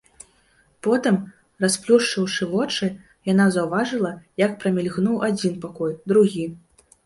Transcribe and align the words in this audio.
Потым, 0.87 1.15
расплюшчыўшы 1.65 2.43
вочы, 2.55 2.89
яна 3.33 3.45
заўважыла, 3.61 4.11
як 4.47 4.59
прамільгнуў 4.67 5.23
адзін 5.33 5.63
пакой, 5.67 5.97
другі. 6.13 6.53